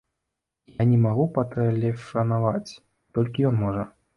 [0.81, 2.71] Я не магу патэлефанаваць,
[3.19, 3.89] толькі ён можа.